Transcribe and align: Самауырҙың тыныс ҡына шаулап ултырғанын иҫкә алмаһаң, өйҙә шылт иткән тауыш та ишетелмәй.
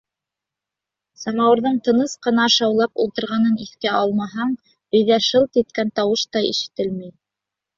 Самауырҙың 1.23 1.75
тыныс 1.87 2.15
ҡына 2.27 2.47
шаулап 2.55 3.03
ултырғанын 3.05 3.59
иҫкә 3.67 3.93
алмаһаң, 3.99 4.57
өйҙә 5.01 5.21
шылт 5.29 5.63
иткән 5.63 5.93
тауыш 6.01 6.29
та 6.35 6.45
ишетелмәй. 6.51 7.15